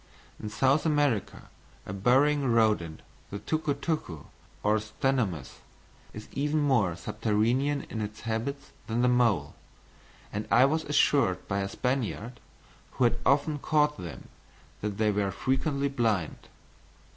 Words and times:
In 0.41 0.49
South 0.49 0.83
America, 0.83 1.47
a 1.85 1.93
burrowing 1.93 2.45
rodent, 2.51 3.03
the 3.29 3.37
tuco 3.37 3.75
tuco, 3.75 4.25
or 4.63 4.77
Ctenomys, 4.79 5.59
is 6.11 6.27
even 6.31 6.57
more 6.59 6.95
subterranean 6.95 7.83
in 7.87 8.01
its 8.01 8.21
habits 8.21 8.71
than 8.87 9.03
the 9.03 9.07
mole; 9.07 9.53
and 10.33 10.47
I 10.49 10.65
was 10.65 10.85
assured 10.85 11.47
by 11.47 11.59
a 11.59 11.69
Spaniard, 11.69 12.39
who 12.93 13.03
had 13.03 13.19
often 13.27 13.59
caught 13.59 13.99
them, 13.99 14.29
that 14.81 14.97
they 14.97 15.11
were 15.11 15.29
frequently 15.29 15.87
blind. 15.87 16.47